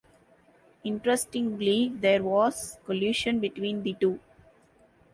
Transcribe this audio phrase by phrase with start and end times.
[0.83, 4.19] Interestingly, there was collusion between the two.